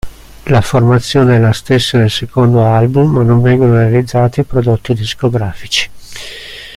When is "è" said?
1.35-1.39